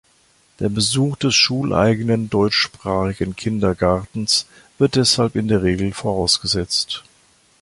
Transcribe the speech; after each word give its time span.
Der 0.59 0.69
Besuch 0.69 1.15
des 1.17 1.35
schuleigenen, 1.35 2.27
deutschsprachigen 2.27 3.35
Kindergartens 3.35 4.47
wird 4.79 4.95
deshalb 4.95 5.35
in 5.35 5.47
der 5.47 5.61
Regel 5.61 5.93
vorausgesetzt. 5.93 7.03